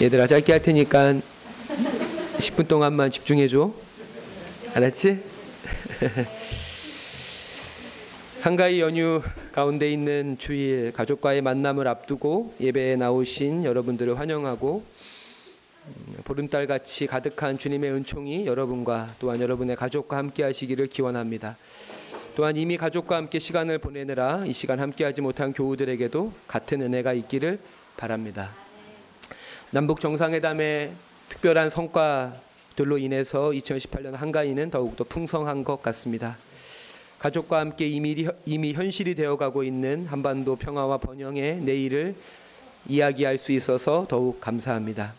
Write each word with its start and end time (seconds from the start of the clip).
얘들아 0.00 0.26
짧게 0.26 0.52
할 0.52 0.62
테니까 0.62 1.16
10분 2.38 2.66
동안만 2.66 3.10
집중해 3.10 3.46
줘. 3.48 3.74
알았지? 4.74 5.22
한가위 8.40 8.80
연휴 8.80 9.22
가운데 9.52 9.92
있는 9.92 10.36
주일 10.38 10.92
가족과의 10.92 11.42
만남을 11.42 11.86
앞두고 11.86 12.54
예배에 12.60 12.96
나오신 12.96 13.64
여러분들을 13.64 14.18
환영하고 14.18 14.82
음, 15.86 16.16
보름달 16.24 16.66
같이 16.66 17.06
가득한 17.06 17.58
주님의 17.58 17.92
은총이 17.92 18.46
여러분과 18.46 19.14
또한 19.20 19.40
여러분의 19.40 19.76
가족과 19.76 20.16
함께 20.16 20.42
하시기를 20.42 20.88
기원합니다. 20.88 21.56
또한 22.34 22.56
이미 22.56 22.78
가족과 22.78 23.16
함께 23.16 23.38
시간을 23.38 23.78
보내느라 23.78 24.44
이 24.46 24.52
시간 24.52 24.80
함께 24.80 25.04
하지 25.04 25.20
못한 25.20 25.52
교우들에게도 25.52 26.32
같은 26.48 26.80
은혜가 26.80 27.12
있기를 27.12 27.60
바랍니다. 27.96 28.50
남북 29.74 30.00
정상회담의 30.00 30.92
특별한 31.30 31.70
성과들로 31.70 32.98
인해서 32.98 33.52
2018년 33.52 34.12
한가위는 34.12 34.70
더욱더 34.70 35.02
풍성한 35.02 35.64
것 35.64 35.80
같습니다. 35.80 36.36
가족과 37.18 37.60
함께 37.60 37.88
이미, 37.88 38.28
이미 38.44 38.74
현실이 38.74 39.14
되어가고 39.14 39.64
있는 39.64 40.04
한반도 40.04 40.56
평화와 40.56 40.98
번영의 40.98 41.62
내일을 41.62 42.14
이야기할 42.86 43.38
수 43.38 43.52
있어서 43.52 44.04
더욱 44.10 44.42
감사합니다. 44.42 45.14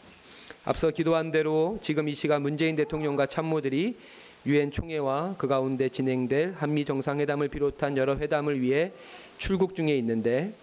앞서 0.66 0.92
기도한 0.92 1.32
대로 1.32 1.80
지금 1.82 2.08
이 2.08 2.14
시간 2.14 2.44
문재인 2.44 2.76
대통령과 2.76 3.26
참모들이 3.26 3.98
유엔 4.46 4.70
총회와 4.70 5.34
그 5.40 5.48
가운데 5.48 5.90
진행될 5.90 6.58
한미 6.60 6.86
정상회담을 6.86 7.48
비롯한 7.48 7.98
여러 7.98 8.18
회담을 8.18 8.62
위해 8.62 8.92
출국 9.40 9.74
중에 9.74 9.98
있는데 9.98 10.54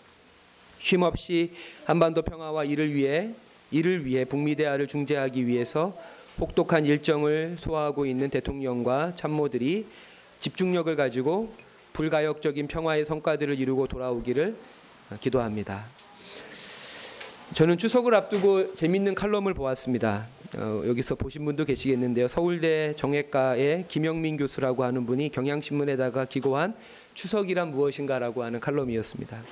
쉼 0.78 1.02
없이 1.02 1.50
한반도 1.86 2.22
평화와 2.22 2.62
이를 2.62 2.94
위해 2.94 3.34
이를 3.70 4.04
위해 4.04 4.24
북미 4.24 4.54
대화를 4.54 4.86
중재하기 4.86 5.46
위해서 5.46 5.96
혹독한 6.38 6.86
일정을 6.86 7.56
소화하고 7.58 8.06
있는 8.06 8.30
대통령과 8.30 9.14
참모들이 9.14 9.86
집중력을 10.38 10.94
가지고 10.96 11.52
불가역적인 11.92 12.68
평화의 12.68 13.04
성과들을 13.04 13.58
이루고 13.58 13.88
돌아오기를 13.88 14.56
기도합니다. 15.20 15.84
저는 17.54 17.78
추석을 17.78 18.14
앞두고 18.14 18.74
재밌는 18.74 19.16
칼럼을 19.16 19.54
보았습니다. 19.54 20.26
어, 20.56 20.82
여기서 20.86 21.16
보신 21.16 21.44
분도 21.44 21.64
계시겠는데요. 21.64 22.28
서울대 22.28 22.94
정외과의 22.96 23.86
김영민 23.88 24.36
교수라고 24.36 24.84
하는 24.84 25.04
분이 25.04 25.30
경향신문에다가 25.30 26.26
기고한 26.26 26.74
추석이란 27.14 27.72
무엇인가라고 27.72 28.44
하는 28.44 28.60
칼럼이었습니다. 28.60 29.42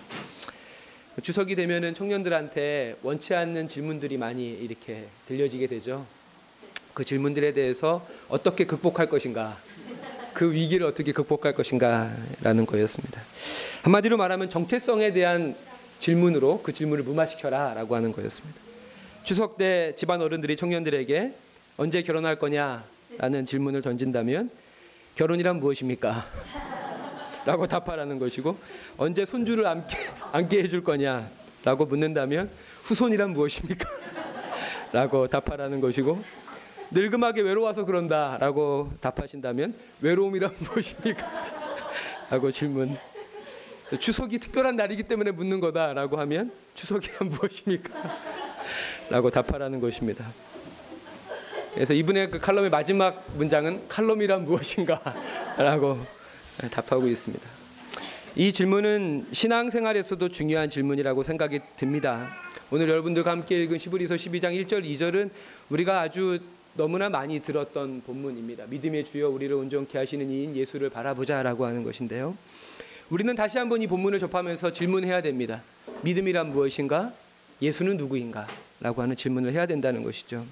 추석이 1.22 1.56
되면은 1.56 1.94
청년들한테 1.94 2.96
원치 3.02 3.34
않는 3.34 3.68
질문들이 3.68 4.16
많이 4.16 4.50
이렇게 4.50 5.06
들려지게 5.26 5.66
되죠. 5.66 6.06
그 6.94 7.04
질문들에 7.04 7.52
대해서 7.52 8.06
어떻게 8.28 8.64
극복할 8.64 9.08
것인가, 9.08 9.58
그 10.32 10.52
위기를 10.52 10.86
어떻게 10.86 11.12
극복할 11.12 11.54
것인가라는 11.54 12.66
거였습니다. 12.66 13.20
한마디로 13.82 14.16
말하면 14.16 14.48
정체성에 14.48 15.12
대한 15.12 15.56
질문으로 15.98 16.62
그 16.62 16.72
질문을 16.72 17.04
무마시켜라라고 17.04 17.96
하는 17.96 18.12
거였습니다. 18.12 18.60
추석 19.24 19.58
때 19.58 19.94
집안 19.96 20.22
어른들이 20.22 20.56
청년들에게 20.56 21.34
언제 21.76 22.02
결혼할 22.02 22.38
거냐라는 22.38 23.46
질문을 23.46 23.82
던진다면 23.82 24.50
결혼이란 25.16 25.58
무엇입니까? 25.58 26.77
라고 27.48 27.66
답하라는 27.66 28.18
것이고 28.18 28.58
언제 28.98 29.24
손주를 29.24 29.66
안게, 29.66 29.96
안게 30.32 30.62
해줄 30.64 30.84
거냐 30.84 31.30
라고 31.64 31.86
묻는다면 31.86 32.50
후손이란 32.82 33.30
무엇입니까? 33.30 33.88
라고 34.92 35.26
답하라는 35.28 35.80
것이고 35.80 36.22
늙음하게 36.90 37.40
외로워서 37.40 37.86
그런다 37.86 38.36
라고 38.38 38.92
답하신다면 39.00 39.74
외로움이란 40.02 40.54
무엇입니까? 40.60 41.26
라고 42.28 42.50
질문 42.50 42.98
추석이 43.98 44.40
특별한 44.40 44.76
날이기 44.76 45.04
때문에 45.04 45.30
묻는 45.30 45.60
거다 45.60 45.94
라고 45.94 46.20
하면 46.20 46.52
추석이란 46.74 47.30
무엇입니까? 47.32 47.94
라고 49.08 49.30
답하라는 49.30 49.80
것입니다. 49.80 50.26
그래서 51.72 51.94
이분의 51.94 52.30
그 52.30 52.40
칼럼의 52.40 52.68
마지막 52.68 53.24
문장은 53.36 53.88
칼럼이란 53.88 54.44
무엇인가? 54.44 55.00
라고 55.56 56.17
답하고 56.70 57.06
있습니다. 57.06 57.46
이 58.36 58.52
질문은 58.52 59.26
신앙생활에서도 59.32 60.28
중요한 60.28 60.68
질문이라고 60.68 61.22
생각이 61.22 61.60
듭니다. 61.76 62.28
오늘 62.70 62.88
여러분들과 62.88 63.30
함께 63.30 63.62
읽은 63.62 63.78
시브리서 63.78 64.16
12장 64.16 64.54
1절 64.66 64.84
2절은 64.84 65.30
우리가 65.70 66.00
아주 66.00 66.38
너무나 66.74 67.08
많이 67.08 67.40
들었던 67.40 68.02
본문입니다. 68.06 68.66
믿음의 68.66 69.04
주여 69.06 69.30
우리를 69.30 69.54
온전케 69.54 69.98
하시는 69.98 70.30
이인 70.30 70.54
예수를 70.54 70.90
바라보자라고 70.90 71.64
하는 71.64 71.82
것인데요. 71.82 72.36
우리는 73.10 73.34
다시 73.34 73.58
한번 73.58 73.80
이 73.80 73.86
본문을 73.86 74.18
접하면서 74.18 74.72
질문해야 74.72 75.22
됩니다. 75.22 75.62
믿음이란 76.02 76.50
무엇인가? 76.50 77.12
예수는 77.62 77.96
누구인가? 77.96 78.46
라고 78.80 79.02
하는 79.02 79.16
질문을 79.16 79.52
해야 79.52 79.66
된다는 79.66 80.04
것이죠. 80.04 80.44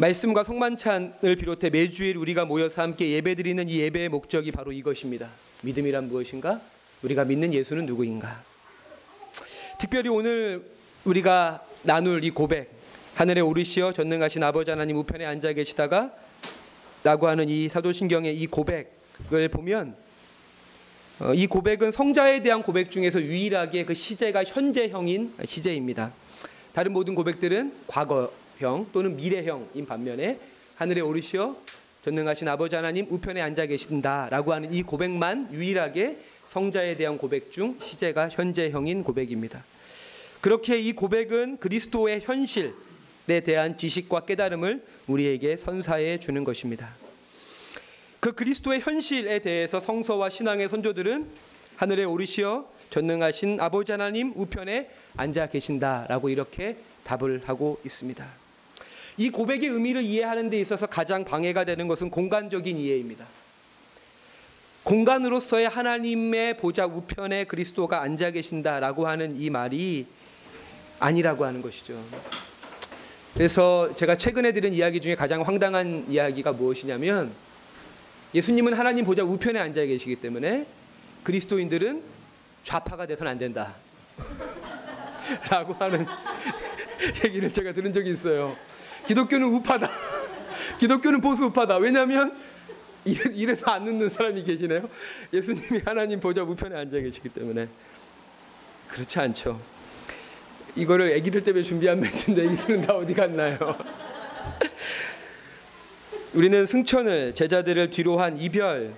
말씀과 0.00 0.44
성만찬을 0.44 1.36
비롯해 1.36 1.68
매주일 1.68 2.16
우리가 2.16 2.46
모여서 2.46 2.80
함께 2.80 3.10
예배드리는 3.10 3.68
이 3.68 3.80
예배의 3.80 4.08
목적이 4.08 4.50
바로 4.50 4.72
이것입니다. 4.72 5.28
믿음이란 5.60 6.08
무엇인가? 6.08 6.58
우리가 7.02 7.24
믿는 7.24 7.52
예수는 7.52 7.84
누구인가? 7.84 8.42
특별히 9.78 10.08
오늘 10.08 10.64
우리가 11.04 11.66
나눌 11.82 12.24
이 12.24 12.30
고백, 12.30 12.70
하늘에 13.14 13.42
오르시어 13.42 13.92
전능하신 13.92 14.42
아버지 14.42 14.70
하나님 14.70 14.96
우편에 14.96 15.26
앉아 15.26 15.52
계시다가 15.52 16.14
라고 17.04 17.28
하는 17.28 17.50
이 17.50 17.68
사도신경의 17.68 18.38
이 18.38 18.46
고백을 18.46 19.48
보면 19.50 19.96
어, 21.18 21.34
이 21.34 21.46
고백은 21.46 21.90
성자에 21.90 22.40
대한 22.40 22.62
고백 22.62 22.90
중에서 22.90 23.20
유일하게 23.20 23.84
그 23.84 23.92
시제가 23.92 24.44
현재형인 24.44 25.34
시제입니다. 25.44 26.14
다른 26.72 26.94
모든 26.94 27.14
고백들은 27.14 27.74
과거 27.86 28.32
형 28.60 28.86
또는 28.92 29.16
미래형인 29.16 29.86
반면에 29.86 30.38
하늘에 30.76 31.00
오르시어 31.00 31.56
전능하신 32.04 32.48
아버지 32.48 32.76
하나님 32.76 33.06
우편에 33.10 33.40
앉아 33.40 33.66
계신다라고 33.66 34.52
하는 34.52 34.72
이 34.72 34.82
고백만 34.82 35.52
유일하게 35.52 36.18
성자에 36.46 36.96
대한 36.96 37.18
고백 37.18 37.52
중 37.52 37.76
시제가 37.80 38.28
현재형인 38.30 39.02
고백입니다. 39.02 39.62
그렇게 40.40 40.78
이 40.78 40.92
고백은 40.92 41.58
그리스도의 41.58 42.22
현실에 42.22 43.40
대한 43.44 43.76
지식과 43.76 44.20
깨달음을 44.20 44.82
우리에게 45.06 45.56
선사해 45.56 46.18
주는 46.18 46.44
것입니다. 46.44 46.94
그 48.20 48.32
그리스도의 48.32 48.80
현실에 48.80 49.40
대해서 49.40 49.80
성서와 49.80 50.30
신앙의 50.30 50.68
선조들은 50.68 51.28
하늘에 51.76 52.04
오르시어 52.04 52.70
전능하신 52.90 53.60
아버지 53.60 53.92
하나님 53.92 54.32
우편에 54.34 54.90
앉아 55.16 55.48
계신다라고 55.48 56.28
이렇게 56.28 56.76
답을 57.04 57.42
하고 57.44 57.78
있습니다. 57.84 58.49
이 59.20 59.28
고백의 59.28 59.68
의미를 59.68 60.00
이해하는 60.02 60.48
데 60.48 60.58
있어서 60.62 60.86
가장 60.86 61.26
방해가 61.26 61.66
되는 61.66 61.86
것은 61.88 62.08
공간적인 62.08 62.78
이해입니다. 62.78 63.26
공간으로서의 64.82 65.68
하나님의 65.68 66.56
보좌 66.56 66.86
우편에 66.86 67.44
그리스도가 67.44 68.00
앉아 68.00 68.30
계신다라고 68.30 69.06
하는 69.06 69.38
이 69.38 69.50
말이 69.50 70.06
아니라고 71.00 71.44
하는 71.44 71.60
것이죠. 71.60 72.02
그래서 73.34 73.94
제가 73.94 74.16
최근에 74.16 74.52
들은 74.52 74.72
이야기 74.72 75.02
중에 75.02 75.16
가장 75.16 75.42
황당한 75.42 76.06
이야기가 76.08 76.52
무엇이냐면 76.52 77.30
예수님은 78.34 78.72
하나님 78.72 79.04
보좌 79.04 79.22
우편에 79.22 79.58
앉아 79.58 79.84
계시기 79.84 80.16
때문에 80.16 80.66
그리스도인들은 81.24 82.02
좌파가 82.64 83.06
돼서는 83.06 83.32
안 83.32 83.36
된다. 83.36 83.74
라고 85.50 85.74
하는 85.74 86.06
얘기를 87.22 87.52
제가 87.52 87.74
들은 87.74 87.92
적이 87.92 88.12
있어요. 88.12 88.56
기독교는 89.06 89.46
우파다. 89.48 89.90
기독교는 90.78 91.20
보수 91.20 91.44
우파다. 91.46 91.78
왜냐하면 91.78 92.36
이래 93.04 93.54
서 93.54 93.70
안 93.70 93.84
듣는 93.84 94.08
사람이 94.08 94.44
계시네요. 94.44 94.88
예수님이 95.32 95.82
하나님 95.84 96.20
보좌 96.20 96.42
우편에 96.42 96.76
앉아 96.76 96.98
계시기 97.00 97.28
때문에 97.30 97.68
그렇지 98.88 99.18
않죠. 99.18 99.60
이거를 100.76 101.16
아기들 101.16 101.42
때문에 101.42 101.64
준비한 101.64 102.00
멘트인데 102.00 102.46
아기들은 102.46 102.82
다 102.82 102.94
어디 102.94 103.14
갔나요? 103.14 103.58
우리는 106.34 106.64
승천을 106.64 107.34
제자들을 107.34 107.90
뒤로 107.90 108.18
한 108.18 108.40
이별 108.40 108.92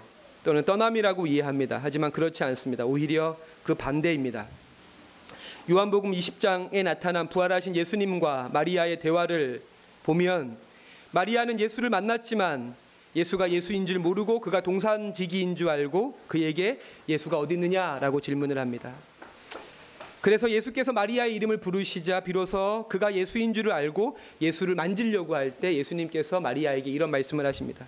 또는 0.45 0.65
떠남이라고 0.65 1.27
이해합니다. 1.27 1.81
하지만 1.83 2.11
그렇지 2.11 2.45
않습니다. 2.45 2.85
오히려 2.85 3.39
그 3.63 3.75
반대입니다. 3.75 4.47
요한복음 5.71 6.13
20장에 6.13 6.83
나타난 6.83 7.29
부활하신 7.29 7.77
예수님과 7.77 8.51
마리아의 8.53 8.99
대화를 8.99 9.63
보면 10.05 10.57
마리아는 11.13 11.61
예수를 11.61 11.91
만났지만 11.91 12.75
예수가 13.15 13.51
예수인 13.51 13.85
줄 13.87 13.99
모르고 13.99 14.41
그가 14.41 14.63
동산지기인 14.63 15.55
줄 15.57 15.69
알고 15.69 16.19
그에게 16.29 16.81
예수가 17.09 17.39
어디 17.39 17.55
있느냐라고 17.55 18.21
질문을 18.21 18.59
합니다. 18.59 18.93
그래서 20.23 20.49
예수께서 20.51 20.93
마리아의 20.93 21.35
이름을 21.35 21.57
부르시자 21.59 22.21
비로소 22.21 22.87
그가 22.89 23.15
예수인 23.15 23.53
줄을 23.53 23.73
알고 23.73 24.17
예수를 24.41 24.75
만지려고 24.77 25.35
할 25.35 25.53
때 25.61 25.75
예수님께서 25.75 26.41
마리아에게 26.41 26.91
이런 26.91 27.11
말씀을 27.11 27.45
하십니다. 27.45 27.87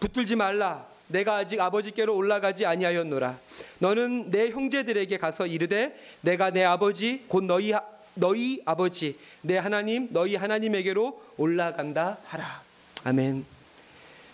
붙들지 0.00 0.36
말라. 0.36 0.86
내가 1.06 1.36
아직 1.36 1.60
아버지께로 1.60 2.14
올라가지 2.14 2.66
아니하였노라. 2.66 3.38
너는 3.78 4.30
내 4.30 4.50
형제들에게 4.50 5.16
가서 5.18 5.46
이르되 5.46 5.94
내가 6.22 6.50
내 6.50 6.64
아버지 6.64 7.22
곧 7.28 7.44
너희 7.44 7.72
하- 7.72 7.82
너희 8.14 8.62
아버지 8.64 9.16
내 9.42 9.56
하나님 9.56 10.08
너희 10.10 10.36
하나님에게로 10.36 11.20
올라간다 11.36 12.18
하라. 12.24 12.62
아멘. 13.04 13.44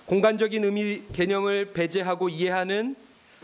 공간적인 0.06 0.64
의미 0.64 1.02
개념을 1.12 1.72
배제하고 1.72 2.28
이해하는 2.28 2.96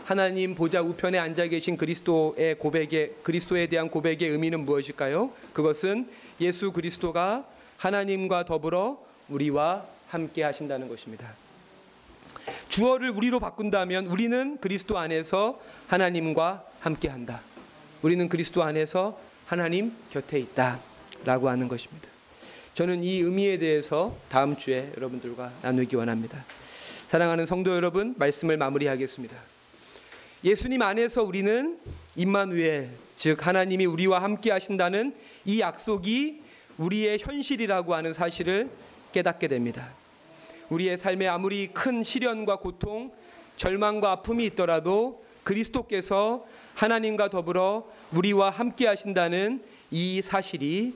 하나님 0.05 0.55
보좌 0.55 0.81
우편에 0.81 1.17
앉아 1.17 1.47
계신 1.47 1.75
그리스도의 1.75 2.59
고백의 2.59 3.15
그리스도에 3.23 3.67
대한 3.67 3.89
고백의 3.89 4.29
의미는 4.29 4.61
무엇일까요? 4.65 5.31
그것은 5.53 6.07
예수 6.39 6.71
그리스도가 6.71 7.45
하나님과 7.77 8.45
더불어 8.45 9.03
우리와 9.29 9.85
함께 10.07 10.43
하신다는 10.43 10.87
것입니다. 10.87 11.33
주어를 12.69 13.09
우리로 13.09 13.39
바꾼다면 13.39 14.07
우리는 14.07 14.57
그리스도 14.61 14.97
안에서 14.97 15.59
하나님과 15.87 16.65
함께 16.79 17.09
한다. 17.09 17.41
우리는 18.01 18.29
그리스도 18.29 18.63
안에서 18.63 19.19
하나님 19.47 19.93
곁에 20.11 20.39
있다라고 20.39 21.47
하는 21.47 21.69
것입니다. 21.69 22.09
저는 22.73 23.01
이 23.05 23.21
의미에 23.21 23.57
대해서 23.57 24.17
다음 24.27 24.57
주에 24.57 24.91
여러분들과 24.97 25.53
나누기 25.61 25.95
원합니다. 25.95 26.43
사랑하는 27.07 27.45
성도 27.45 27.73
여러분, 27.73 28.13
말씀을 28.17 28.57
마무리하겠습니다. 28.57 29.37
예수님 30.43 30.81
안에서 30.81 31.23
우리는 31.23 31.79
임마누엘 32.17 32.89
즉 33.15 33.47
하나님이 33.47 33.85
우리와 33.85 34.21
함께 34.21 34.51
하신다는 34.51 35.15
이 35.45 35.61
약속이 35.61 36.41
우리의 36.77 37.17
현실이라고 37.17 37.95
하는 37.95 38.11
사실을 38.11 38.69
깨닫게 39.13 39.47
됩니다. 39.47 39.93
우리의 40.69 40.97
삶에 40.97 41.25
아무리 41.25 41.69
큰 41.69 42.03
시련과 42.03 42.57
고통, 42.57 43.13
절망과 43.55 44.11
아픔이 44.11 44.45
있더라도 44.47 45.25
그리스도께서 45.47 46.45
하나님과 46.75 47.29
더불어 47.29 47.87
우리와 48.11 48.49
함께 48.49 48.85
하신다는 48.85 49.63
이 49.91 50.21
사실이 50.21 50.93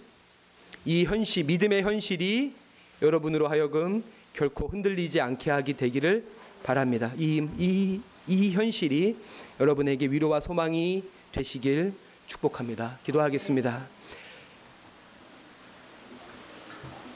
이 0.83 1.06
현실 1.06 1.45
믿음의 1.45 1.83
현실이 1.83 2.53
여러분으로 3.01 3.48
하여금 3.48 4.03
결코 4.33 4.68
흔들리지 4.68 5.21
않게 5.21 5.51
하기 5.51 5.77
되기를 5.77 6.25
바랍니다. 6.63 7.13
이, 7.18 7.48
이, 7.57 8.01
이 8.27 8.51
현실이 8.51 9.15
여러분에게 9.59 10.07
위로와 10.07 10.42
소망이 10.42 11.03
되시길 11.31 11.94
축복합니다. 12.27 13.00
기도하겠습니다. 13.06 13.86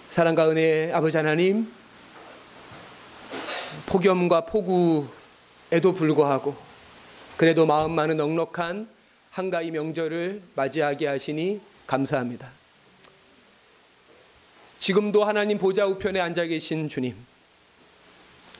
사랑과 0.08 0.50
은혜의 0.50 0.94
아버지 0.94 1.18
하나님, 1.18 1.70
폭염과 3.88 4.46
폭우에도 4.46 5.94
불구하고 5.94 6.65
그래도 7.38 7.66
마음 7.66 7.92
많은 7.92 8.16
넉넉한 8.16 8.88
한가위 9.32 9.72
명절을 9.72 10.42
맞이하게 10.56 11.08
하시니 11.08 11.60
감사합니다. 11.86 12.50
지금도 14.78 15.26
하나님 15.26 15.58
보좌 15.58 15.86
우편에 15.86 16.22
앉아 16.22 16.46
계신 16.46 16.88
주님, 16.88 17.16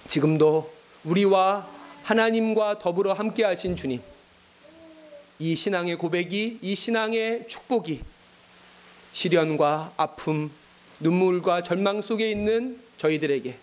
지금도 0.08 0.74
우리와 1.06 1.70
하나님과 2.04 2.80
더불어 2.80 3.14
함께 3.14 3.46
하신 3.46 3.78
주님, 3.78 4.02
이 5.40 5.56
신앙의 5.56 5.98
고백이, 5.98 6.60
이 6.62 6.76
신앙의 6.76 7.48
축복이 7.48 8.02
시련과 9.14 9.94
아픔, 9.96 10.52
눈물과 11.00 11.64
절망 11.64 12.02
속에 12.02 12.30
있는 12.30 12.82
저희들에게, 12.98 13.58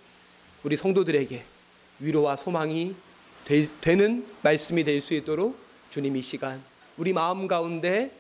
우리 0.63 0.77
성도들에게 0.77 1.43
위로와 2.01 2.37
소망이 2.37 2.95
되, 3.81 3.97
는 3.97 4.25
말씀이 4.43 4.83
될 4.85 5.01
수 5.01 5.13
있도록 5.15 5.59
주님 5.91 6.17
이 6.17 6.23
시간 6.23 6.63
우리 6.97 7.13
마음 7.13 7.47
가운데 7.47 8.11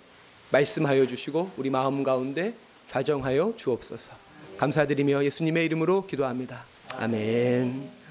말씀하여 0.50 1.06
주시고 1.06 1.52
우리 1.56 1.70
마음 1.70 2.02
가운데 2.02 2.54
좌정하여 2.88 3.54
주옵소서. 3.56 4.12
감사드리며 4.58 5.24
예수님의 5.24 5.64
이름으로 5.64 6.06
기도합니다. 6.06 6.64
아멘. 6.98 8.01